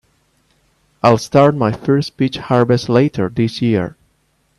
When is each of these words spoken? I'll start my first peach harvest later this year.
I'll 1.03 1.19
start 1.19 1.55
my 1.55 1.71
first 1.71 2.17
peach 2.17 2.37
harvest 2.37 2.89
later 2.89 3.29
this 3.29 3.61
year. 3.61 3.97